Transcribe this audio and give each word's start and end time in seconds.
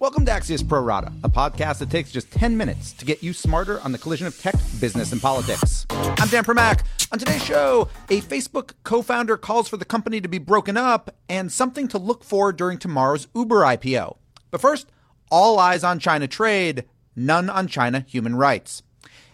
Welcome 0.00 0.24
to 0.26 0.30
Axios 0.30 0.66
Pro 0.66 0.80
Rata, 0.80 1.10
a 1.24 1.28
podcast 1.28 1.78
that 1.78 1.90
takes 1.90 2.12
just 2.12 2.30
10 2.30 2.56
minutes 2.56 2.92
to 2.92 3.04
get 3.04 3.20
you 3.20 3.32
smarter 3.32 3.80
on 3.80 3.90
the 3.90 3.98
collision 3.98 4.28
of 4.28 4.40
tech, 4.40 4.54
business, 4.78 5.10
and 5.10 5.20
politics. 5.20 5.86
I'm 5.90 6.28
Dan 6.28 6.44
Primack. 6.44 6.82
On 7.10 7.18
today's 7.18 7.44
show, 7.44 7.88
a 8.08 8.20
Facebook 8.20 8.74
co 8.84 9.02
founder 9.02 9.36
calls 9.36 9.68
for 9.68 9.76
the 9.76 9.84
company 9.84 10.20
to 10.20 10.28
be 10.28 10.38
broken 10.38 10.76
up 10.76 11.16
and 11.28 11.50
something 11.50 11.88
to 11.88 11.98
look 11.98 12.22
for 12.22 12.52
during 12.52 12.78
tomorrow's 12.78 13.26
Uber 13.34 13.62
IPO. 13.62 14.18
But 14.52 14.60
first, 14.60 14.88
all 15.32 15.58
eyes 15.58 15.82
on 15.82 15.98
China 15.98 16.28
trade, 16.28 16.84
none 17.16 17.50
on 17.50 17.66
China 17.66 18.04
human 18.06 18.36
rights. 18.36 18.84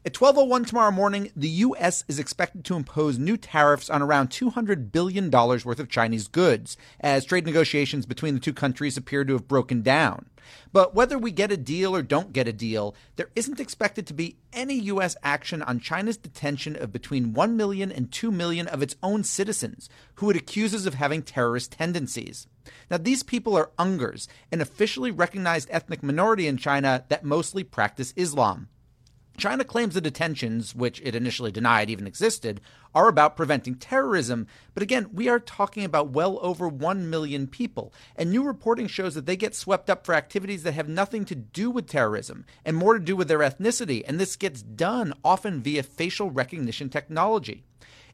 At 0.07 0.13
12:01 0.13 0.67
tomorrow 0.67 0.91
morning, 0.91 1.33
the 1.35 1.49
US 1.49 2.05
is 2.09 2.19
expected 2.19 2.63
to 2.67 2.77
impose 2.77 3.19
new 3.19 3.39
tariffs 3.39 3.89
on 3.89 4.03
around 4.03 4.29
200 4.29 4.93
billion 4.93 5.31
dollars 5.31 5.65
worth 5.65 5.81
of 5.81 5.89
Chinese 5.89 6.29
goods 6.29 6.77
as 7.01 7.25
trade 7.25 7.47
negotiations 7.47 8.05
between 8.05 8.35
the 8.35 8.41
two 8.41 8.53
countries 8.53 8.99
appear 8.99 9.25
to 9.25 9.33
have 9.33 9.49
broken 9.49 9.81
down. 9.81 10.27
But 10.75 10.95
whether 10.95 11.17
we 11.17 11.31
get 11.31 11.51
a 11.51 11.57
deal 11.57 11.97
or 11.97 12.03
don't 12.03 12.35
get 12.35 12.47
a 12.47 12.53
deal, 12.53 12.95
there 13.17 13.31
isn't 13.35 13.59
expected 13.59 14.07
to 14.07 14.13
be 14.13 14.37
any 14.53 14.75
US 14.75 15.17
action 15.23 15.63
on 15.63 15.81
China's 15.81 16.19
detention 16.19 16.77
of 16.77 16.93
between 16.93 17.33
1 17.33 17.57
million 17.57 17.91
and 17.91 18.13
2 18.13 18.31
million 18.31 18.67
of 18.67 18.83
its 18.83 18.97
own 19.03 19.25
citizens 19.25 19.89
who 20.17 20.29
it 20.29 20.37
accuses 20.37 20.85
of 20.85 20.93
having 20.93 21.23
terrorist 21.23 21.73
tendencies. 21.73 22.47
Now, 22.91 22.99
these 22.99 23.23
people 23.23 23.57
are 23.57 23.71
Uyghurs, 23.79 24.29
an 24.53 24.61
officially 24.61 25.11
recognized 25.11 25.71
ethnic 25.71 26.03
minority 26.03 26.47
in 26.47 26.59
China 26.59 27.07
that 27.09 27.25
mostly 27.25 27.65
practice 27.65 28.13
Islam. 28.17 28.69
China 29.37 29.65
claims 29.65 29.95
the 29.95 30.01
detentions, 30.01 30.75
which 30.75 31.01
it 31.03 31.15
initially 31.15 31.51
denied 31.51 31.91
even 31.91 32.07
existed, 32.07 32.61
are 32.95 33.09
about 33.09 33.37
preventing 33.37 33.75
terrorism. 33.75 34.47
But 34.75 34.83
again, 34.83 35.09
we 35.13 35.29
are 35.29 35.41
talking 35.41 35.85
about 35.85 36.11
well 36.11 36.39
over 36.41 36.69
1 36.69 37.11
million 37.11 37.49
people. 37.49 37.93
And 38.15 38.31
new 38.31 38.45
reporting 38.45 38.87
shows 38.87 39.15
that 39.15 39.27
they 39.27 39.37
get 39.37 39.55
swept 39.55 39.91
up 39.91 40.07
for 40.07 40.15
activities 40.15 40.63
that 40.63 40.75
have 40.75 40.89
nothing 40.89 41.25
to 41.27 41.35
do 41.35 41.71
with 41.71 41.89
terrorism 41.89 42.45
and 42.65 42.77
more 42.77 42.95
to 42.95 43.05
do 43.05 43.17
with 43.17 43.27
their 43.29 43.41
ethnicity. 43.41 44.05
And 44.07 44.21
this 44.21 44.37
gets 44.37 44.63
done 44.63 45.13
often 45.25 45.61
via 45.63 45.83
facial 45.83 46.31
recognition 46.31 46.89
technology. 46.89 47.65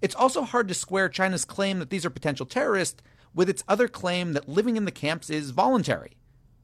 It's 0.00 0.14
also 0.14 0.42
hard 0.42 0.68
to 0.68 0.74
square 0.74 1.10
China's 1.10 1.44
claim 1.44 1.78
that 1.80 1.90
these 1.90 2.06
are 2.06 2.10
potential 2.10 2.46
terrorists 2.46 3.02
with 3.34 3.50
its 3.50 3.62
other 3.68 3.88
claim 3.88 4.32
that 4.32 4.48
living 4.48 4.76
in 4.76 4.86
the 4.86 4.90
camps 4.90 5.28
is 5.28 5.50
voluntary. 5.50 6.16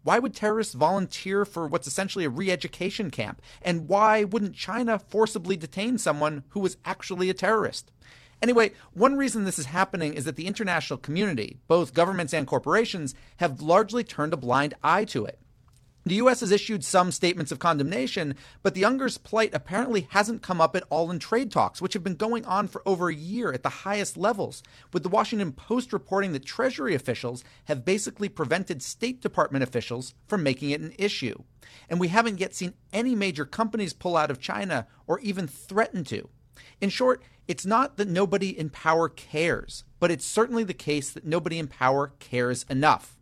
Why 0.06 0.20
would 0.20 0.36
terrorists 0.36 0.72
volunteer 0.72 1.44
for 1.44 1.66
what's 1.66 1.88
essentially 1.88 2.24
a 2.24 2.30
re 2.30 2.48
education 2.52 3.10
camp? 3.10 3.42
And 3.60 3.88
why 3.88 4.22
wouldn't 4.22 4.54
China 4.54 5.00
forcibly 5.00 5.56
detain 5.56 5.98
someone 5.98 6.44
who 6.50 6.60
was 6.60 6.76
actually 6.84 7.28
a 7.28 7.34
terrorist? 7.34 7.90
Anyway, 8.40 8.70
one 8.92 9.16
reason 9.16 9.42
this 9.42 9.58
is 9.58 9.66
happening 9.66 10.14
is 10.14 10.24
that 10.24 10.36
the 10.36 10.46
international 10.46 11.00
community, 11.00 11.58
both 11.66 11.92
governments 11.92 12.32
and 12.32 12.46
corporations, 12.46 13.16
have 13.38 13.60
largely 13.60 14.04
turned 14.04 14.32
a 14.32 14.36
blind 14.36 14.74
eye 14.80 15.04
to 15.06 15.24
it. 15.24 15.40
The 16.06 16.14
U.S. 16.16 16.38
has 16.38 16.52
issued 16.52 16.84
some 16.84 17.10
statements 17.10 17.50
of 17.50 17.58
condemnation, 17.58 18.36
but 18.62 18.74
the 18.74 18.82
Uyghurs' 18.82 19.20
plight 19.20 19.52
apparently 19.52 20.06
hasn't 20.10 20.40
come 20.40 20.60
up 20.60 20.76
at 20.76 20.84
all 20.88 21.10
in 21.10 21.18
trade 21.18 21.50
talks, 21.50 21.82
which 21.82 21.94
have 21.94 22.04
been 22.04 22.14
going 22.14 22.44
on 22.44 22.68
for 22.68 22.80
over 22.86 23.08
a 23.08 23.14
year 23.14 23.52
at 23.52 23.64
the 23.64 23.68
highest 23.68 24.16
levels, 24.16 24.62
with 24.92 25.02
the 25.02 25.08
Washington 25.08 25.50
Post 25.50 25.92
reporting 25.92 26.30
that 26.30 26.44
Treasury 26.44 26.94
officials 26.94 27.42
have 27.64 27.84
basically 27.84 28.28
prevented 28.28 28.82
State 28.82 29.20
Department 29.20 29.64
officials 29.64 30.14
from 30.28 30.44
making 30.44 30.70
it 30.70 30.80
an 30.80 30.94
issue. 30.96 31.42
And 31.90 31.98
we 31.98 32.06
haven't 32.06 32.38
yet 32.38 32.54
seen 32.54 32.74
any 32.92 33.16
major 33.16 33.44
companies 33.44 33.92
pull 33.92 34.16
out 34.16 34.30
of 34.30 34.40
China 34.40 34.86
or 35.08 35.18
even 35.18 35.48
threaten 35.48 36.04
to. 36.04 36.28
In 36.80 36.88
short, 36.88 37.20
it's 37.48 37.66
not 37.66 37.96
that 37.96 38.06
nobody 38.06 38.56
in 38.56 38.70
power 38.70 39.08
cares, 39.08 39.82
but 39.98 40.12
it's 40.12 40.24
certainly 40.24 40.62
the 40.62 40.72
case 40.72 41.10
that 41.10 41.26
nobody 41.26 41.58
in 41.58 41.66
power 41.66 42.12
cares 42.20 42.64
enough. 42.70 43.15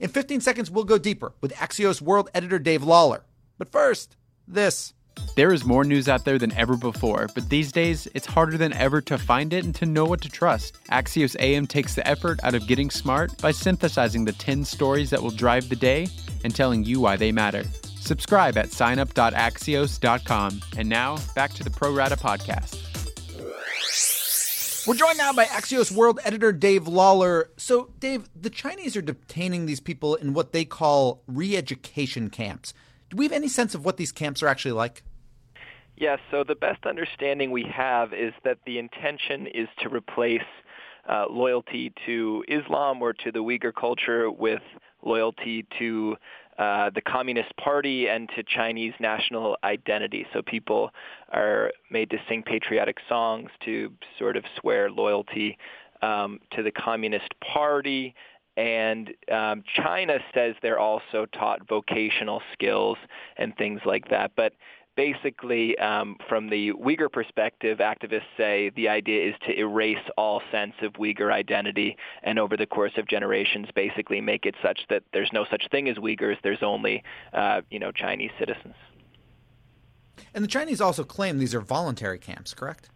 In 0.00 0.08
15 0.08 0.40
seconds, 0.40 0.70
we'll 0.70 0.84
go 0.84 0.98
deeper 0.98 1.32
with 1.40 1.52
Axios 1.54 2.00
world 2.00 2.30
editor 2.34 2.58
Dave 2.58 2.82
Lawler. 2.82 3.24
But 3.58 3.70
first, 3.70 4.16
this. 4.48 4.94
There 5.36 5.52
is 5.52 5.64
more 5.64 5.84
news 5.84 6.08
out 6.08 6.24
there 6.24 6.38
than 6.38 6.52
ever 6.52 6.76
before, 6.76 7.28
but 7.34 7.48
these 7.48 7.72
days 7.72 8.08
it's 8.14 8.26
harder 8.26 8.56
than 8.56 8.72
ever 8.72 9.00
to 9.02 9.18
find 9.18 9.52
it 9.52 9.64
and 9.64 9.74
to 9.76 9.86
know 9.86 10.04
what 10.04 10.20
to 10.22 10.28
trust. 10.28 10.78
Axios 10.90 11.36
AM 11.38 11.66
takes 11.66 11.94
the 11.94 12.06
effort 12.06 12.40
out 12.42 12.54
of 12.54 12.66
getting 12.66 12.90
smart 12.90 13.36
by 13.38 13.50
synthesizing 13.50 14.24
the 14.24 14.32
10 14.32 14.64
stories 14.64 15.10
that 15.10 15.22
will 15.22 15.30
drive 15.30 15.68
the 15.68 15.76
day 15.76 16.08
and 16.42 16.54
telling 16.54 16.84
you 16.84 17.00
why 17.00 17.16
they 17.16 17.32
matter. 17.32 17.64
Subscribe 18.00 18.56
at 18.56 18.68
signup.axios.com. 18.68 20.60
And 20.76 20.88
now, 20.88 21.18
back 21.34 21.52
to 21.52 21.64
the 21.64 21.70
Pro 21.70 21.94
Rata 21.94 22.16
podcast. 22.16 22.89
We're 24.90 24.96
joined 24.96 25.18
now 25.18 25.32
by 25.32 25.44
Axios 25.44 25.92
world 25.92 26.18
editor 26.24 26.50
Dave 26.50 26.88
Lawler. 26.88 27.50
So, 27.56 27.92
Dave, 28.00 28.28
the 28.34 28.50
Chinese 28.50 28.96
are 28.96 29.00
detaining 29.00 29.66
these 29.66 29.78
people 29.78 30.16
in 30.16 30.34
what 30.34 30.50
they 30.50 30.64
call 30.64 31.22
re 31.28 31.56
education 31.56 32.28
camps. 32.28 32.74
Do 33.08 33.16
we 33.16 33.24
have 33.24 33.32
any 33.32 33.46
sense 33.46 33.76
of 33.76 33.84
what 33.84 33.98
these 33.98 34.10
camps 34.10 34.42
are 34.42 34.48
actually 34.48 34.72
like? 34.72 35.04
Yes, 35.96 36.18
so 36.32 36.42
the 36.42 36.56
best 36.56 36.86
understanding 36.86 37.52
we 37.52 37.62
have 37.72 38.12
is 38.12 38.32
that 38.42 38.58
the 38.66 38.80
intention 38.80 39.46
is 39.46 39.68
to 39.80 39.88
replace 39.88 40.42
uh, 41.08 41.26
loyalty 41.30 41.92
to 42.06 42.42
Islam 42.48 43.00
or 43.00 43.12
to 43.12 43.30
the 43.30 43.44
Uyghur 43.44 43.72
culture 43.72 44.28
with 44.28 44.62
loyalty 45.04 45.66
to 45.78 46.16
uh, 46.58 46.90
the 46.94 47.00
Communist 47.00 47.56
Party 47.56 48.08
and 48.08 48.28
to 48.36 48.42
Chinese 48.42 48.92
national 49.00 49.56
identity. 49.64 50.26
So 50.32 50.42
people 50.42 50.90
are 51.32 51.72
made 51.90 52.10
to 52.10 52.18
sing 52.28 52.42
patriotic 52.42 52.98
songs 53.08 53.48
to 53.64 53.90
sort 54.18 54.36
of 54.36 54.44
swear 54.60 54.90
loyalty 54.90 55.56
um, 56.02 56.38
to 56.52 56.62
the 56.62 56.70
Communist 56.70 57.32
Party. 57.40 58.14
And 58.56 59.10
um, 59.32 59.62
China 59.74 60.18
says 60.34 60.54
they're 60.60 60.78
also 60.78 61.24
taught 61.32 61.66
vocational 61.66 62.42
skills 62.52 62.98
and 63.38 63.56
things 63.56 63.80
like 63.86 64.08
that. 64.10 64.32
But 64.36 64.52
basically, 64.96 65.78
um, 65.78 66.16
from 66.28 66.50
the 66.50 66.72
Uyghur 66.72 67.10
perspective, 67.10 67.78
activists 67.78 68.22
say 68.36 68.70
the 68.76 68.88
idea 68.88 69.28
is 69.28 69.34
to 69.46 69.58
erase 69.58 69.98
all 70.16 70.42
sense 70.50 70.74
of 70.82 70.92
Uyghur 70.94 71.32
identity 71.32 71.96
and 72.22 72.38
over 72.38 72.56
the 72.56 72.66
course 72.66 72.92
of 72.96 73.06
generations 73.08 73.68
basically 73.74 74.20
make 74.20 74.46
it 74.46 74.54
such 74.62 74.80
that 74.88 75.02
there's 75.12 75.30
no 75.32 75.44
such 75.50 75.68
thing 75.70 75.88
as 75.88 75.96
Uyghurs, 75.96 76.36
there's 76.42 76.62
only, 76.62 77.02
uh, 77.32 77.62
you 77.70 77.78
know, 77.78 77.92
Chinese 77.92 78.30
citizens. 78.38 78.74
And 80.34 80.44
the 80.44 80.48
Chinese 80.48 80.80
also 80.80 81.04
claim 81.04 81.38
these 81.38 81.54
are 81.54 81.60
voluntary 81.60 82.18
camps, 82.18 82.54
correct? 82.54 82.90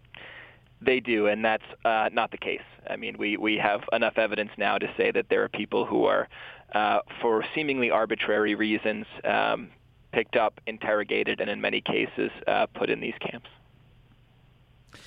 They 0.81 1.01
do, 1.01 1.27
and 1.27 1.45
that's 1.45 1.65
uh, 1.85 2.11
not 2.13 2.31
the 2.31 2.37
case. 2.37 2.61
I 2.89 2.97
mean, 2.97 3.17
we, 3.19 3.37
we 3.37 3.57
have 3.57 3.81
enough 3.93 4.19
evidence 4.19 4.51
now 4.59 4.77
to 4.77 4.87
say 4.97 5.11
that 5.11 5.27
there 5.31 5.43
are 5.43 5.49
people 5.49 5.87
who 5.87 6.05
are, 6.05 6.29
uh, 6.75 6.99
for 7.23 7.45
seemingly 7.55 7.91
arbitrary 7.91 8.55
reasons, 8.55 9.07
um, 9.25 9.71
picked 10.15 10.37
up, 10.37 10.61
interrogated, 10.67 11.41
and 11.41 11.51
in 11.51 11.61
many 11.61 11.81
cases 11.81 12.31
uh, 12.47 12.67
put 12.67 12.89
in 12.89 13.01
these 13.01 13.15
camps. 13.21 13.49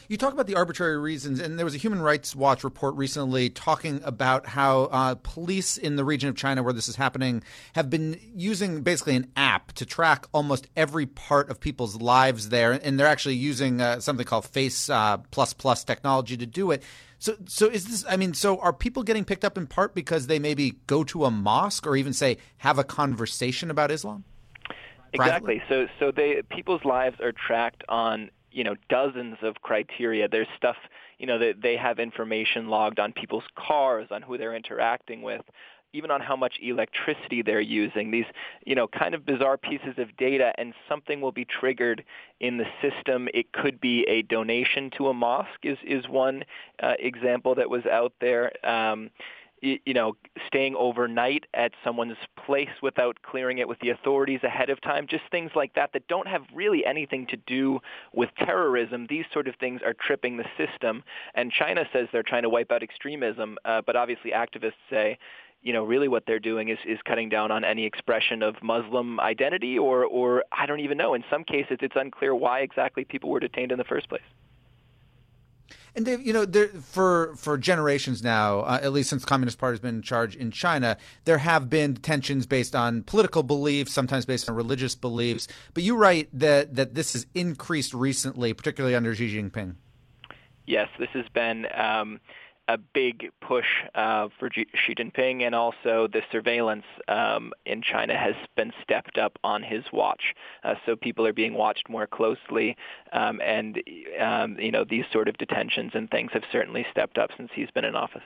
You 0.10 0.18
talk 0.18 0.34
about 0.34 0.48
the 0.48 0.56
arbitrary 0.56 0.98
reasons, 0.98 1.40
and 1.40 1.58
there 1.58 1.66
was 1.66 1.74
a 1.74 1.78
Human 1.78 2.02
Rights 2.02 2.36
Watch 2.36 2.66
report 2.66 2.96
recently 2.96 3.50
talking 3.50 4.02
about 4.04 4.46
how 4.46 4.84
uh, 4.84 5.16
police 5.16 5.78
in 5.78 5.96
the 5.96 6.04
region 6.04 6.28
of 6.28 6.36
China 6.36 6.62
where 6.62 6.74
this 6.74 6.90
is 6.90 6.98
happening 6.98 7.42
have 7.74 7.90
been 7.90 8.20
using 8.36 8.82
basically 8.82 9.16
an 9.16 9.32
app 9.38 9.72
to 9.74 9.86
track 9.86 10.26
almost 10.34 10.68
every 10.76 11.06
part 11.06 11.50
of 11.50 11.60
people's 11.60 11.96
lives 12.02 12.50
there, 12.50 12.74
and 12.74 13.00
they're 13.00 13.08
actually 13.08 13.36
using 13.36 13.80
uh, 13.80 14.00
something 14.02 14.26
called 14.26 14.46
Face 14.46 14.90
uh, 14.90 15.18
Plus 15.32 15.54
Plus 15.54 15.86
technology 15.86 16.36
to 16.36 16.46
do 16.46 16.72
it. 16.72 16.84
So, 17.20 17.36
so 17.48 17.68
is 17.68 17.86
this? 17.86 18.06
I 18.08 18.18
mean, 18.18 18.34
so 18.34 18.60
are 18.60 18.74
people 18.74 19.04
getting 19.04 19.26
picked 19.26 19.44
up 19.44 19.58
in 19.58 19.68
part 19.68 19.96
because 19.96 20.28
they 20.28 20.38
maybe 20.38 20.76
go 20.86 21.04
to 21.06 21.26
a 21.26 21.32
mosque 21.32 21.88
or 21.88 21.96
even 21.96 22.14
say 22.14 22.38
have 22.58 22.78
a 22.78 22.84
conversation 22.84 23.72
about 23.72 23.90
Islam? 23.90 24.24
Exactly. 25.18 25.62
So 25.70 25.88
so 26.00 26.12
they 26.12 26.42
people's 26.50 26.86
lives 26.86 27.18
are 27.22 27.32
tracked 27.32 27.84
on 27.90 28.30
you 28.52 28.64
know 28.64 28.76
dozens 28.90 29.38
of 29.42 29.56
criteria. 29.62 30.28
There's 30.28 30.48
stuff 30.56 30.76
you 31.18 31.28
know 31.28 31.40
that 31.40 31.62
they 31.62 31.76
have 31.78 32.00
information 32.00 32.68
logged 32.68 33.00
on 33.00 33.14
people's 33.14 33.44
cars, 33.56 34.08
on 34.12 34.22
who 34.22 34.38
they're 34.38 34.56
interacting 34.56 35.22
with, 35.22 35.42
even 35.94 36.12
on 36.12 36.22
how 36.22 36.36
much 36.36 36.56
electricity 36.62 37.42
they're 37.42 37.60
using. 37.62 38.12
These 38.12 38.26
you 38.66 38.76
know 38.76 38.88
kind 38.88 39.16
of 39.16 39.26
bizarre 39.26 39.58
pieces 39.58 39.96
of 39.98 40.16
data, 40.18 40.54
and 40.58 40.74
something 40.88 41.22
will 41.22 41.32
be 41.32 41.46
triggered 41.46 42.04
in 42.40 42.58
the 42.58 42.66
system. 42.82 43.28
It 43.34 43.52
could 43.54 43.82
be 43.82 44.04
a 44.08 44.22
donation 44.24 44.92
to 44.98 45.08
a 45.08 45.14
mosque 45.14 45.64
is 45.64 45.78
is 45.84 46.08
one 46.08 46.44
uh, 46.82 46.94
example 47.00 47.56
that 47.56 47.70
was 47.70 47.86
out 47.86 48.14
there. 48.22 48.52
Um, 48.68 49.10
you 49.62 49.94
know, 49.94 50.16
staying 50.46 50.76
overnight 50.76 51.46
at 51.54 51.72
someone's 51.84 52.18
place 52.46 52.70
without 52.82 53.18
clearing 53.24 53.58
it 53.58 53.68
with 53.68 53.80
the 53.80 53.90
authorities 53.90 54.42
ahead 54.44 54.70
of 54.70 54.80
time, 54.82 55.08
just 55.08 55.24
things 55.32 55.52
like 55.56 55.74
that 55.74 55.94
that 55.94 56.08
don't 56.08 56.28
have 56.28 56.44
really 56.54 56.86
anything 56.86 57.26
to 57.28 57.38
do 57.38 57.80
with 58.14 58.30
terrorism. 58.38 59.08
These 59.10 59.26
sort 59.34 59.48
of 59.48 59.56
things 59.56 59.82
are 59.84 59.94
tripping 59.94 60.38
the 60.38 60.46
system. 60.58 61.04
And 61.34 61.52
China 61.52 61.86
says 61.92 62.08
they're 62.12 62.24
trying 62.24 62.44
to 62.44 62.50
wipe 62.50 62.72
out 62.72 62.84
extremism, 62.84 63.58
uh, 63.66 63.82
but 63.86 63.96
obviously 63.96 64.32
activists 64.32 64.74
say, 64.90 65.18
you 65.64 65.74
know, 65.74 65.84
really 65.84 66.08
what 66.08 66.24
they're 66.28 66.40
doing 66.40 66.70
is, 66.70 66.78
is 66.86 67.00
cutting 67.06 67.30
down 67.30 67.50
on 67.52 67.66
any 67.66 67.86
expression 67.86 68.44
of 68.44 68.56
Muslim 68.62 69.20
identity, 69.20 69.78
or, 69.78 70.06
or 70.06 70.44
I 70.52 70.68
don't 70.68 70.82
even 70.82 70.98
know. 70.98 71.16
In 71.16 71.24
some 71.32 71.44
cases, 71.44 71.80
it's 71.82 71.96
unclear 71.96 72.36
why 72.36 72.60
exactly 72.60 73.04
people 73.04 73.32
were 73.32 73.40
detained 73.40 73.72
in 73.72 73.80
the 73.80 73.84
first 73.84 74.08
place. 74.08 74.22
And 75.96 76.06
Dave, 76.06 76.22
you 76.22 76.32
know, 76.32 76.46
there, 76.46 76.68
for 76.68 77.36
for 77.36 77.58
generations 77.58 78.24
now, 78.24 78.60
uh, 78.60 78.80
at 78.82 78.94
least 78.94 79.10
since 79.10 79.24
the 79.24 79.28
Communist 79.28 79.58
Party 79.58 79.74
has 79.74 79.80
been 79.80 79.96
in 79.96 80.02
charge 80.02 80.36
in 80.36 80.52
China, 80.52 80.98
there 81.26 81.40
have 81.40 81.70
been 81.70 81.96
tensions 81.96 82.46
based 82.46 82.76
on 82.76 83.04
political 83.04 83.44
beliefs, 83.44 83.94
sometimes 83.94 84.26
based 84.26 84.48
on 84.50 84.56
religious 84.56 84.96
beliefs. 84.96 85.48
But 85.74 85.84
you 85.84 85.98
write 85.98 86.30
that 86.34 86.76
that 86.76 86.94
this 86.94 87.14
has 87.14 87.26
increased 87.34 87.94
recently, 87.94 88.54
particularly 88.54 88.96
under 88.96 89.16
Xi 89.16 89.36
Jinping. 89.36 89.76
Yes, 90.68 90.90
this 91.00 91.10
has 91.14 91.26
been. 91.34 91.66
Um, 91.76 92.20
a 92.68 92.78
big 92.78 93.32
push 93.42 93.66
uh, 93.96 94.28
for 94.40 94.50
Xi 94.52 94.66
Jinping, 94.96 95.44
and 95.44 95.56
also 95.56 96.08
the 96.12 96.22
surveillance 96.32 96.86
um, 97.08 97.54
in 97.66 97.82
China 97.82 98.18
has 98.18 98.36
been 98.56 98.72
stepped 98.84 99.18
up 99.18 99.38
on 99.44 99.64
his 99.64 99.84
watch. 99.94 100.36
Uh, 100.64 100.76
so 100.86 100.96
people 100.96 101.26
are 101.26 101.34
being 101.34 101.54
watched 101.54 101.90
more 101.90 102.08
closely, 102.08 102.76
um, 103.14 103.40
and 103.42 103.82
um, 104.20 104.58
you 104.60 104.72
know 104.72 104.84
these 104.84 105.06
sort 105.12 105.28
of 105.28 105.38
detentions 105.38 105.92
and 105.94 106.10
things 106.10 106.32
have 106.34 106.44
certainly 106.52 106.86
stepped 106.92 107.18
up 107.18 107.30
since 107.38 107.50
he's 107.54 107.72
been 107.72 107.86
in 107.86 107.96
office. 107.96 108.24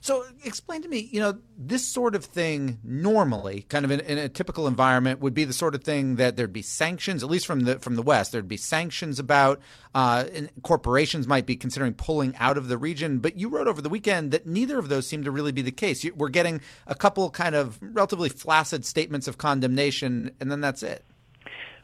So 0.00 0.24
explain 0.44 0.82
to 0.82 0.88
me, 0.88 1.08
you 1.12 1.20
know, 1.20 1.38
this 1.58 1.86
sort 1.86 2.14
of 2.14 2.24
thing 2.24 2.78
normally, 2.82 3.66
kind 3.68 3.84
of 3.84 3.90
in, 3.90 4.00
in, 4.00 4.18
a 4.18 4.28
typical 4.28 4.66
environment, 4.66 5.20
would 5.20 5.34
be 5.34 5.44
the 5.44 5.52
sort 5.52 5.74
of 5.74 5.84
thing 5.84 6.16
that 6.16 6.36
there'd 6.36 6.52
be 6.52 6.62
sanctions, 6.62 7.22
at 7.22 7.30
least 7.30 7.46
from 7.46 7.60
the 7.60 7.78
from 7.78 7.96
the 7.96 8.02
West, 8.02 8.32
there'd 8.32 8.48
be 8.48 8.56
sanctions 8.56 9.18
about. 9.18 9.60
Uh, 9.94 10.24
corporations 10.62 11.26
might 11.26 11.46
be 11.46 11.56
considering 11.56 11.94
pulling 11.94 12.36
out 12.36 12.58
of 12.58 12.68
the 12.68 12.76
region. 12.76 13.18
But 13.18 13.38
you 13.38 13.48
wrote 13.48 13.66
over 13.66 13.80
the 13.80 13.88
weekend 13.88 14.30
that 14.32 14.46
neither 14.46 14.78
of 14.78 14.90
those 14.90 15.06
seem 15.06 15.24
to 15.24 15.30
really 15.30 15.52
be 15.52 15.62
the 15.62 15.72
case. 15.72 16.04
We're 16.14 16.28
getting 16.28 16.60
a 16.86 16.94
couple 16.94 17.30
kind 17.30 17.54
of 17.54 17.78
relatively 17.80 18.28
flaccid 18.28 18.84
statements 18.84 19.26
of 19.26 19.38
condemnation, 19.38 20.32
and 20.38 20.52
then 20.52 20.60
that's 20.60 20.82
it. 20.82 21.04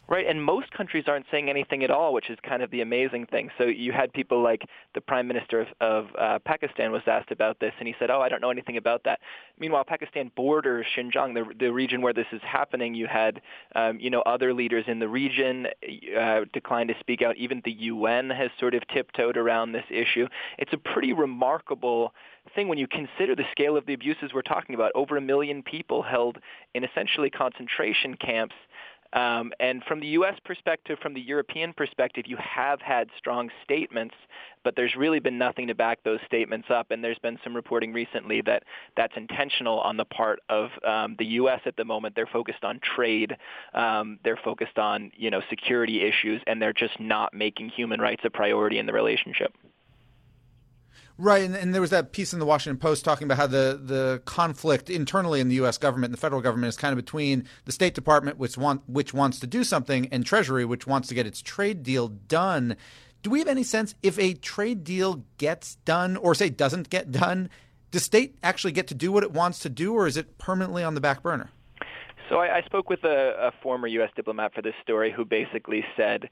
Right, 0.08 0.26
and 0.26 0.42
most 0.42 0.70
countries 0.72 1.04
aren't 1.06 1.26
saying 1.30 1.48
anything 1.48 1.84
at 1.84 1.90
all, 1.90 2.12
which 2.12 2.28
is 2.28 2.36
kind 2.42 2.62
of 2.62 2.70
the 2.70 2.80
amazing 2.80 3.26
thing. 3.26 3.50
So 3.56 3.64
you 3.64 3.92
had 3.92 4.12
people 4.12 4.42
like 4.42 4.62
the 4.94 5.00
Prime 5.00 5.28
Minister 5.28 5.60
of, 5.60 5.68
of 5.80 6.06
uh, 6.18 6.38
Pakistan 6.44 6.90
was 6.90 7.02
asked 7.06 7.30
about 7.30 7.60
this, 7.60 7.72
and 7.78 7.86
he 7.86 7.94
said, 7.98 8.10
"Oh, 8.10 8.20
I 8.20 8.28
don't 8.28 8.40
know 8.40 8.50
anything 8.50 8.76
about 8.76 9.04
that." 9.04 9.20
Meanwhile, 9.58 9.84
Pakistan 9.84 10.30
borders 10.36 10.86
Xinjiang, 10.96 11.34
the, 11.34 11.54
the 11.58 11.72
region 11.72 12.02
where 12.02 12.12
this 12.12 12.26
is 12.32 12.42
happening. 12.42 12.94
You 12.94 13.06
had, 13.06 13.40
um, 13.76 13.98
you 14.00 14.10
know, 14.10 14.22
other 14.22 14.52
leaders 14.52 14.84
in 14.88 14.98
the 14.98 15.08
region 15.08 15.68
uh, 16.18 16.40
decline 16.52 16.88
to 16.88 16.94
speak 16.98 17.22
out. 17.22 17.36
Even 17.36 17.62
the 17.64 17.72
UN 17.72 18.28
has 18.28 18.50
sort 18.58 18.74
of 18.74 18.82
tiptoed 18.88 19.36
around 19.36 19.70
this 19.70 19.86
issue. 19.88 20.26
It's 20.58 20.72
a 20.72 20.78
pretty 20.78 21.12
remarkable 21.12 22.12
thing 22.54 22.68
when 22.68 22.76
you 22.76 22.88
consider 22.88 23.36
the 23.36 23.44
scale 23.52 23.76
of 23.76 23.86
the 23.86 23.94
abuses 23.94 24.32
we're 24.34 24.42
talking 24.42 24.74
about. 24.74 24.90
Over 24.94 25.16
a 25.16 25.20
million 25.20 25.62
people 25.62 26.02
held 26.02 26.38
in 26.74 26.84
essentially 26.84 27.30
concentration 27.30 28.16
camps 28.16 28.56
um, 29.12 29.52
and 29.60 29.82
from 29.84 30.00
the 30.00 30.06
U.S. 30.08 30.34
perspective, 30.44 30.98
from 31.02 31.14
the 31.14 31.20
European 31.20 31.72
perspective, 31.72 32.24
you 32.26 32.36
have 32.38 32.80
had 32.80 33.08
strong 33.18 33.50
statements, 33.62 34.14
but 34.64 34.74
there's 34.76 34.94
really 34.96 35.20
been 35.20 35.38
nothing 35.38 35.66
to 35.66 35.74
back 35.74 36.02
those 36.04 36.20
statements 36.26 36.68
up. 36.70 36.90
And 36.90 37.04
there's 37.04 37.18
been 37.18 37.38
some 37.44 37.54
reporting 37.54 37.92
recently 37.92 38.40
that 38.42 38.62
that's 38.96 39.12
intentional 39.16 39.80
on 39.80 39.96
the 39.96 40.04
part 40.06 40.40
of 40.48 40.70
um, 40.86 41.16
the 41.18 41.26
U.S. 41.26 41.60
at 41.66 41.76
the 41.76 41.84
moment. 41.84 42.14
They're 42.14 42.26
focused 42.26 42.64
on 42.64 42.80
trade, 42.80 43.36
um, 43.74 44.18
they're 44.24 44.40
focused 44.42 44.78
on 44.78 45.10
you 45.16 45.30
know 45.30 45.42
security 45.50 46.02
issues, 46.02 46.40
and 46.46 46.60
they're 46.60 46.72
just 46.72 46.98
not 46.98 47.34
making 47.34 47.68
human 47.68 48.00
rights 48.00 48.22
a 48.24 48.30
priority 48.30 48.78
in 48.78 48.86
the 48.86 48.92
relationship. 48.92 49.52
Right, 51.18 51.42
and, 51.42 51.54
and, 51.54 51.74
there 51.74 51.80
was 51.80 51.90
that 51.90 52.12
piece 52.12 52.32
in 52.32 52.38
the 52.38 52.46
Washington 52.46 52.78
Post 52.78 53.04
talking 53.04 53.26
about 53.26 53.36
how 53.36 53.46
the, 53.46 53.78
the 53.82 54.22
conflict 54.24 54.88
internally 54.88 55.40
in 55.40 55.48
the 55.48 55.56
U.S. 55.56 55.76
government 55.76 56.06
and 56.06 56.14
the 56.14 56.20
federal 56.20 56.40
government 56.40 56.68
is 56.68 56.76
kind 56.76 56.92
of 56.92 56.96
between 56.96 57.46
the 57.66 57.72
State 57.72 57.94
Department, 57.94 58.38
which 58.38 58.56
want 58.56 58.82
which 58.88 59.12
wants 59.12 59.38
to 59.40 59.46
do 59.46 59.62
something, 59.62 60.08
and 60.10 60.24
Treasury, 60.24 60.64
which 60.64 60.86
wants 60.86 61.08
to 61.08 61.14
get 61.14 61.26
its 61.26 61.42
trade 61.42 61.82
deal 61.82 62.08
done. 62.08 62.76
Do 63.22 63.30
we 63.30 63.38
have 63.38 63.48
any 63.48 63.62
sense 63.62 63.94
if 64.02 64.18
a 64.18 64.34
trade 64.34 64.84
deal 64.84 65.24
gets 65.36 65.76
done, 65.84 66.16
or 66.16 66.34
say 66.34 66.48
doesn't 66.48 66.88
get 66.88 67.12
done, 67.12 67.50
does 67.90 68.04
state 68.04 68.36
actually 68.42 68.72
get 68.72 68.86
to 68.88 68.94
do 68.94 69.12
what 69.12 69.22
it 69.22 69.32
wants 69.32 69.58
to 69.60 69.68
do, 69.68 69.92
or 69.92 70.06
is 70.06 70.16
it 70.16 70.38
permanently 70.38 70.82
on 70.82 70.94
the 70.94 71.00
back 71.00 71.22
burner? 71.22 71.50
So 72.28 72.38
I, 72.38 72.56
I 72.56 72.62
spoke 72.62 72.88
with 72.88 73.04
a, 73.04 73.34
a 73.38 73.52
former 73.62 73.86
U.S. 73.86 74.10
diplomat 74.16 74.54
for 74.54 74.62
this 74.62 74.74
story 74.82 75.12
who 75.12 75.26
basically 75.26 75.84
said 75.96 76.30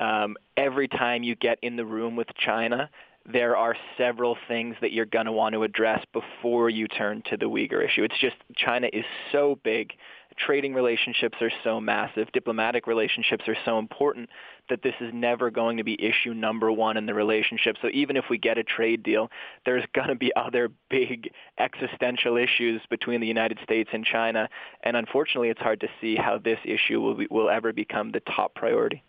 um, 0.00 0.36
every 0.56 0.88
time 0.88 1.22
you 1.22 1.36
get 1.36 1.58
in 1.60 1.76
the 1.76 1.84
room 1.84 2.16
with 2.16 2.28
China, 2.34 2.88
there 3.30 3.56
are 3.56 3.76
several 3.96 4.36
things 4.48 4.76
that 4.80 4.92
you're 4.92 5.06
going 5.06 5.26
to 5.26 5.32
want 5.32 5.52
to 5.54 5.62
address 5.62 6.04
before 6.12 6.68
you 6.68 6.88
turn 6.88 7.22
to 7.30 7.36
the 7.36 7.46
Uyghur 7.46 7.84
issue. 7.84 8.02
It's 8.02 8.18
just 8.20 8.36
China 8.56 8.88
is 8.92 9.04
so 9.30 9.58
big, 9.62 9.92
trading 10.36 10.74
relationships 10.74 11.38
are 11.40 11.52
so 11.62 11.80
massive, 11.80 12.32
diplomatic 12.32 12.86
relationships 12.86 13.44
are 13.46 13.56
so 13.64 13.78
important 13.78 14.28
that 14.68 14.82
this 14.82 14.94
is 15.00 15.12
never 15.12 15.50
going 15.50 15.76
to 15.76 15.84
be 15.84 16.02
issue 16.02 16.34
number 16.34 16.72
one 16.72 16.96
in 16.96 17.06
the 17.06 17.14
relationship. 17.14 17.76
So 17.80 17.88
even 17.92 18.16
if 18.16 18.24
we 18.30 18.38
get 18.38 18.58
a 18.58 18.64
trade 18.64 19.02
deal, 19.02 19.30
there's 19.64 19.84
going 19.94 20.08
to 20.08 20.14
be 20.14 20.32
other 20.34 20.70
big 20.90 21.30
existential 21.58 22.36
issues 22.36 22.80
between 22.90 23.20
the 23.20 23.26
United 23.26 23.58
States 23.62 23.90
and 23.92 24.04
China, 24.04 24.48
and 24.82 24.96
unfortunately, 24.96 25.50
it's 25.50 25.60
hard 25.60 25.80
to 25.80 25.88
see 26.00 26.16
how 26.16 26.38
this 26.38 26.58
issue 26.64 27.00
will 27.00 27.14
be, 27.14 27.26
will 27.30 27.50
ever 27.50 27.72
become 27.72 28.10
the 28.10 28.20
top 28.20 28.54
priority 28.54 29.02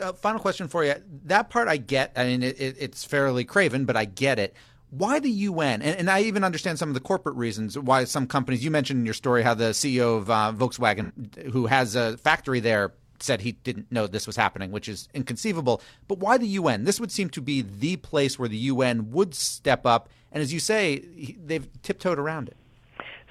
uh, 0.00 0.12
final 0.12 0.40
question 0.40 0.68
for 0.68 0.84
you. 0.84 0.94
That 1.24 1.50
part 1.50 1.68
I 1.68 1.76
get. 1.76 2.12
I 2.16 2.24
mean, 2.24 2.42
it, 2.42 2.60
it, 2.60 2.76
it's 2.78 3.04
fairly 3.04 3.44
craven, 3.44 3.84
but 3.84 3.96
I 3.96 4.04
get 4.04 4.38
it. 4.38 4.54
Why 4.90 5.18
the 5.18 5.30
UN? 5.30 5.82
And, 5.82 5.98
and, 5.98 6.10
I 6.10 6.22
even 6.22 6.44
understand 6.44 6.78
some 6.78 6.88
of 6.88 6.94
the 6.94 7.00
corporate 7.00 7.34
reasons 7.34 7.76
why 7.76 8.04
some 8.04 8.26
companies. 8.26 8.64
You 8.64 8.70
mentioned 8.70 9.00
in 9.00 9.04
your 9.04 9.14
story 9.14 9.42
how 9.42 9.54
the 9.54 9.70
CEO 9.70 10.18
of 10.18 10.30
uh, 10.30 10.52
Volkswagen, 10.54 11.50
who 11.50 11.66
has 11.66 11.96
a 11.96 12.16
factory 12.18 12.60
there, 12.60 12.92
said 13.18 13.40
he 13.40 13.52
didn't 13.52 13.90
know 13.90 14.06
this 14.06 14.26
was 14.26 14.36
happening, 14.36 14.70
which 14.70 14.88
is 14.88 15.08
inconceivable. 15.12 15.82
But 16.06 16.18
why 16.18 16.38
the 16.38 16.46
UN? 16.48 16.84
This 16.84 17.00
would 17.00 17.10
seem 17.10 17.30
to 17.30 17.40
be 17.40 17.62
the 17.62 17.96
place 17.96 18.38
where 18.38 18.48
the 18.48 18.56
UN 18.56 19.10
would 19.10 19.34
step 19.34 19.86
up. 19.86 20.08
And 20.30 20.42
as 20.42 20.52
you 20.52 20.60
say, 20.60 21.34
they've 21.44 21.68
tiptoed 21.82 22.18
around 22.18 22.48
it. 22.48 22.56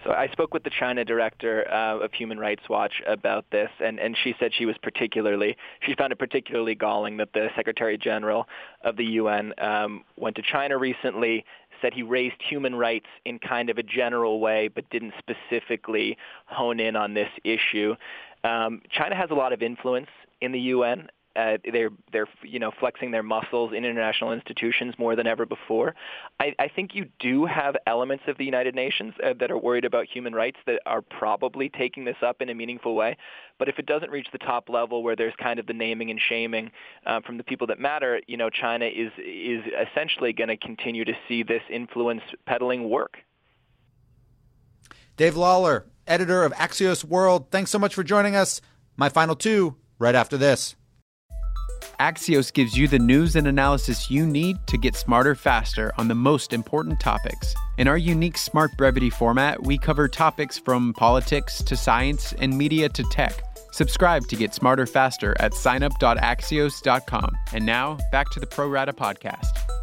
So 0.05 0.11
I 0.11 0.27
spoke 0.27 0.53
with 0.53 0.63
the 0.63 0.69
China 0.69 1.03
director 1.03 1.67
uh, 1.67 1.97
of 1.97 2.13
Human 2.13 2.37
Rights 2.37 2.61
Watch 2.69 3.01
about 3.07 3.43
this, 3.51 3.71
and, 3.83 3.99
and 3.99 4.15
she 4.23 4.35
said 4.39 4.51
she 4.53 4.67
was 4.67 4.75
particularly, 4.83 5.57
she 5.81 5.95
found 5.95 6.11
it 6.11 6.19
particularly 6.19 6.75
galling 6.75 7.17
that 7.17 7.33
the 7.33 7.47
Secretary 7.55 7.97
General 7.97 8.47
of 8.83 8.97
the 8.97 9.05
UN 9.05 9.51
um, 9.57 10.03
went 10.15 10.35
to 10.35 10.43
China 10.43 10.77
recently, 10.77 11.43
said 11.81 11.91
he 11.91 12.03
raised 12.03 12.35
human 12.47 12.75
rights 12.75 13.07
in 13.25 13.39
kind 13.39 13.71
of 13.71 13.79
a 13.79 13.83
general 13.83 14.39
way, 14.39 14.67
but 14.67 14.87
didn't 14.91 15.13
specifically 15.17 16.17
hone 16.45 16.79
in 16.79 16.95
on 16.95 17.15
this 17.15 17.29
issue. 17.43 17.95
Um, 18.43 18.83
China 18.91 19.15
has 19.15 19.31
a 19.31 19.35
lot 19.35 19.53
of 19.53 19.63
influence 19.63 20.09
in 20.39 20.51
the 20.51 20.59
UN, 20.59 21.09
uh, 21.35 21.57
they're 21.71 21.89
they're 22.11 22.27
you 22.43 22.59
know 22.59 22.71
flexing 22.79 23.11
their 23.11 23.23
muscles 23.23 23.71
in 23.73 23.85
international 23.85 24.31
institutions 24.31 24.95
more 24.97 25.15
than 25.15 25.27
ever 25.27 25.45
before. 25.45 25.95
I, 26.39 26.53
I 26.59 26.67
think 26.67 26.95
you 26.95 27.07
do 27.19 27.45
have 27.45 27.75
elements 27.87 28.23
of 28.27 28.37
the 28.37 28.45
United 28.45 28.75
Nations 28.75 29.13
uh, 29.23 29.33
that 29.39 29.51
are 29.51 29.57
worried 29.57 29.85
about 29.85 30.05
human 30.07 30.33
rights 30.33 30.57
that 30.65 30.81
are 30.85 31.01
probably 31.01 31.69
taking 31.69 32.05
this 32.05 32.17
up 32.21 32.41
in 32.41 32.49
a 32.49 32.55
meaningful 32.55 32.95
way. 32.95 33.17
But 33.57 33.69
if 33.69 33.79
it 33.79 33.85
doesn't 33.85 34.11
reach 34.11 34.27
the 34.31 34.37
top 34.37 34.69
level 34.69 35.03
where 35.03 35.15
there's 35.15 35.33
kind 35.41 35.59
of 35.59 35.67
the 35.67 35.73
naming 35.73 36.11
and 36.11 36.19
shaming 36.19 36.71
uh, 37.05 37.21
from 37.21 37.37
the 37.37 37.43
people 37.43 37.67
that 37.67 37.79
matter, 37.79 38.21
you 38.27 38.37
know, 38.37 38.49
China 38.49 38.85
is 38.85 39.11
is 39.17 39.63
essentially 39.89 40.33
going 40.33 40.49
to 40.49 40.57
continue 40.57 41.05
to 41.05 41.13
see 41.27 41.43
this 41.43 41.61
influence 41.69 42.21
peddling 42.45 42.89
work. 42.89 43.17
Dave 45.17 45.37
Lawler, 45.37 45.85
editor 46.07 46.43
of 46.43 46.51
Axios 46.53 47.03
World, 47.03 47.49
thanks 47.51 47.71
so 47.71 47.79
much 47.79 47.95
for 47.95 48.03
joining 48.03 48.35
us. 48.35 48.61
My 48.97 49.09
final 49.09 49.35
two 49.35 49.75
right 49.97 50.15
after 50.15 50.37
this. 50.37 50.75
Axios 51.99 52.51
gives 52.51 52.77
you 52.77 52.87
the 52.87 52.99
news 52.99 53.35
and 53.35 53.47
analysis 53.47 54.09
you 54.09 54.25
need 54.25 54.57
to 54.67 54.77
get 54.77 54.95
smarter 54.95 55.35
faster 55.35 55.91
on 55.97 56.07
the 56.07 56.15
most 56.15 56.53
important 56.53 56.99
topics. 56.99 57.53
In 57.77 57.87
our 57.87 57.97
unique 57.97 58.37
Smart 58.37 58.71
Brevity 58.77 59.09
format, 59.09 59.63
we 59.63 59.77
cover 59.77 60.07
topics 60.07 60.57
from 60.57 60.93
politics 60.93 61.61
to 61.63 61.75
science 61.75 62.33
and 62.39 62.57
media 62.57 62.89
to 62.89 63.03
tech. 63.11 63.43
Subscribe 63.71 64.27
to 64.27 64.35
get 64.35 64.53
smarter 64.53 64.85
faster 64.85 65.35
at 65.39 65.51
signup.axios.com. 65.51 67.37
And 67.53 67.65
now, 67.65 67.97
back 68.11 68.29
to 68.31 68.39
the 68.39 68.47
Pro 68.47 68.69
Rata 68.69 68.93
podcast. 68.93 69.74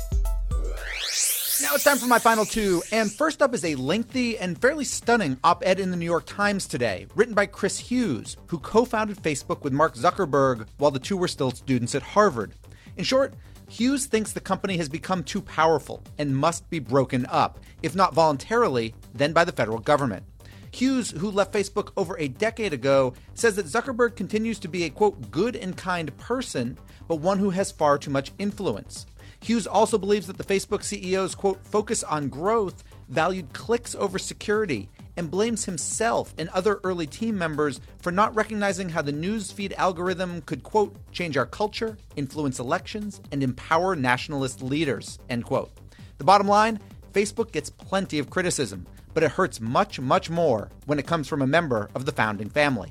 Now 1.62 1.76
it's 1.76 1.84
time 1.84 1.98
for 1.98 2.08
my 2.08 2.18
final 2.18 2.44
two. 2.44 2.82
And 2.90 3.10
first 3.10 3.40
up 3.40 3.54
is 3.54 3.64
a 3.64 3.76
lengthy 3.76 4.36
and 4.36 4.60
fairly 4.60 4.82
stunning 4.82 5.38
op 5.44 5.62
ed 5.64 5.78
in 5.78 5.92
the 5.92 5.96
New 5.96 6.04
York 6.04 6.26
Times 6.26 6.66
today, 6.66 7.06
written 7.14 7.34
by 7.34 7.46
Chris 7.46 7.78
Hughes, 7.78 8.36
who 8.48 8.58
co 8.58 8.84
founded 8.84 9.18
Facebook 9.18 9.62
with 9.62 9.72
Mark 9.72 9.94
Zuckerberg 9.94 10.66
while 10.78 10.90
the 10.90 10.98
two 10.98 11.16
were 11.16 11.28
still 11.28 11.52
students 11.52 11.94
at 11.94 12.02
Harvard. 12.02 12.54
In 12.96 13.04
short, 13.04 13.34
Hughes 13.68 14.06
thinks 14.06 14.32
the 14.32 14.40
company 14.40 14.76
has 14.76 14.88
become 14.88 15.22
too 15.22 15.40
powerful 15.40 16.02
and 16.18 16.36
must 16.36 16.68
be 16.68 16.80
broken 16.80 17.26
up, 17.26 17.60
if 17.80 17.94
not 17.94 18.12
voluntarily, 18.12 18.92
then 19.14 19.32
by 19.32 19.44
the 19.44 19.52
federal 19.52 19.78
government. 19.78 20.24
Hughes, 20.72 21.12
who 21.12 21.30
left 21.30 21.54
Facebook 21.54 21.92
over 21.96 22.18
a 22.18 22.26
decade 22.26 22.72
ago, 22.72 23.14
says 23.34 23.54
that 23.54 23.66
Zuckerberg 23.66 24.16
continues 24.16 24.58
to 24.58 24.68
be 24.68 24.82
a 24.82 24.90
quote, 24.90 25.30
good 25.30 25.54
and 25.54 25.76
kind 25.76 26.16
person, 26.16 26.76
but 27.06 27.20
one 27.20 27.38
who 27.38 27.50
has 27.50 27.70
far 27.70 27.98
too 27.98 28.10
much 28.10 28.32
influence. 28.40 29.06
Hughes 29.42 29.66
also 29.66 29.98
believes 29.98 30.28
that 30.28 30.38
the 30.38 30.44
Facebook 30.44 30.80
CEO's 30.80 31.34
quote 31.34 31.64
focus 31.66 32.04
on 32.04 32.28
growth 32.28 32.84
valued 33.08 33.52
clicks 33.52 33.94
over 33.96 34.16
security 34.16 34.88
and 35.16 35.30
blames 35.30 35.64
himself 35.64 36.32
and 36.38 36.48
other 36.50 36.80
early 36.84 37.08
team 37.08 37.36
members 37.36 37.80
for 37.98 38.12
not 38.12 38.34
recognizing 38.36 38.88
how 38.88 39.02
the 39.02 39.12
newsfeed 39.12 39.74
algorithm 39.74 40.42
could, 40.42 40.62
quote, 40.62 40.96
change 41.10 41.36
our 41.36 41.44
culture, 41.44 41.98
influence 42.14 42.60
elections, 42.60 43.20
and 43.32 43.42
empower 43.42 43.96
nationalist 43.96 44.62
leaders, 44.62 45.18
end 45.28 45.44
quote. 45.44 45.72
The 46.18 46.24
bottom 46.24 46.46
line 46.46 46.78
Facebook 47.12 47.50
gets 47.50 47.68
plenty 47.68 48.20
of 48.20 48.30
criticism, 48.30 48.86
but 49.12 49.24
it 49.24 49.32
hurts 49.32 49.60
much, 49.60 49.98
much 49.98 50.30
more 50.30 50.70
when 50.86 51.00
it 51.00 51.06
comes 51.06 51.26
from 51.26 51.42
a 51.42 51.46
member 51.48 51.90
of 51.96 52.06
the 52.06 52.12
founding 52.12 52.48
family. 52.48 52.90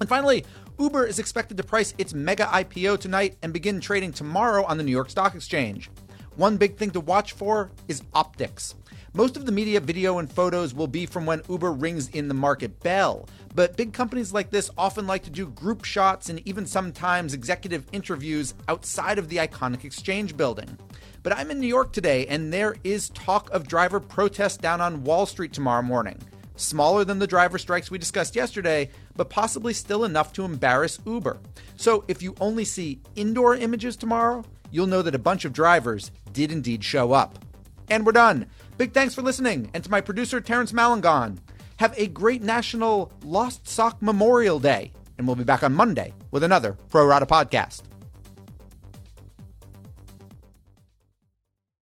And 0.00 0.08
finally, 0.08 0.44
Uber 0.80 1.06
is 1.06 1.18
expected 1.18 1.56
to 1.56 1.64
price 1.64 1.92
its 1.98 2.14
mega 2.14 2.44
IPO 2.44 3.00
tonight 3.00 3.36
and 3.42 3.52
begin 3.52 3.80
trading 3.80 4.12
tomorrow 4.12 4.64
on 4.64 4.78
the 4.78 4.84
New 4.84 4.92
York 4.92 5.10
Stock 5.10 5.34
Exchange. 5.34 5.90
One 6.36 6.56
big 6.56 6.76
thing 6.76 6.92
to 6.92 7.00
watch 7.00 7.32
for 7.32 7.72
is 7.88 8.02
optics. 8.14 8.76
Most 9.12 9.36
of 9.36 9.44
the 9.44 9.50
media, 9.50 9.80
video, 9.80 10.18
and 10.18 10.30
photos 10.30 10.74
will 10.74 10.86
be 10.86 11.04
from 11.04 11.26
when 11.26 11.42
Uber 11.48 11.72
rings 11.72 12.08
in 12.10 12.28
the 12.28 12.34
market 12.34 12.78
bell. 12.78 13.28
But 13.56 13.76
big 13.76 13.92
companies 13.92 14.32
like 14.32 14.50
this 14.50 14.70
often 14.78 15.08
like 15.08 15.24
to 15.24 15.30
do 15.30 15.48
group 15.48 15.84
shots 15.84 16.28
and 16.28 16.46
even 16.46 16.64
sometimes 16.64 17.34
executive 17.34 17.84
interviews 17.90 18.54
outside 18.68 19.18
of 19.18 19.28
the 19.28 19.38
iconic 19.38 19.82
exchange 19.82 20.36
building. 20.36 20.78
But 21.24 21.36
I'm 21.36 21.50
in 21.50 21.58
New 21.58 21.66
York 21.66 21.92
today, 21.92 22.24
and 22.26 22.52
there 22.52 22.76
is 22.84 23.08
talk 23.10 23.50
of 23.50 23.66
driver 23.66 23.98
protests 23.98 24.58
down 24.58 24.80
on 24.80 25.02
Wall 25.02 25.26
Street 25.26 25.52
tomorrow 25.52 25.82
morning. 25.82 26.18
Smaller 26.58 27.04
than 27.04 27.20
the 27.20 27.26
driver 27.26 27.56
strikes 27.56 27.88
we 27.88 27.98
discussed 27.98 28.34
yesterday, 28.34 28.90
but 29.14 29.30
possibly 29.30 29.72
still 29.72 30.04
enough 30.04 30.32
to 30.32 30.44
embarrass 30.44 30.98
Uber. 31.06 31.38
So 31.76 32.04
if 32.08 32.20
you 32.20 32.34
only 32.40 32.64
see 32.64 33.00
indoor 33.14 33.54
images 33.54 33.96
tomorrow, 33.96 34.44
you'll 34.72 34.88
know 34.88 35.02
that 35.02 35.14
a 35.14 35.20
bunch 35.20 35.44
of 35.44 35.52
drivers 35.52 36.10
did 36.32 36.50
indeed 36.50 36.82
show 36.82 37.12
up. 37.12 37.38
And 37.88 38.04
we're 38.04 38.12
done. 38.12 38.46
Big 38.76 38.92
thanks 38.92 39.14
for 39.14 39.22
listening, 39.22 39.70
and 39.72 39.84
to 39.84 39.90
my 39.90 40.00
producer, 40.00 40.40
Terrence 40.40 40.72
Malangon. 40.72 41.38
Have 41.76 41.94
a 41.96 42.08
great 42.08 42.42
National 42.42 43.12
Lost 43.22 43.68
Sock 43.68 44.02
Memorial 44.02 44.58
Day, 44.58 44.92
and 45.16 45.28
we'll 45.28 45.36
be 45.36 45.44
back 45.44 45.62
on 45.62 45.72
Monday 45.72 46.12
with 46.32 46.42
another 46.42 46.76
Pro 46.90 47.06
Rata 47.06 47.26
podcast. 47.26 47.82